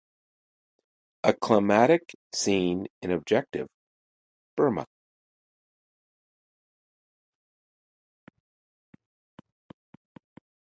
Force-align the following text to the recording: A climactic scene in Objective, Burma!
A 1.23 1.31
climactic 1.31 2.15
scene 2.33 2.87
in 3.03 3.11
Objective, 3.11 3.67
Burma! 4.57 4.87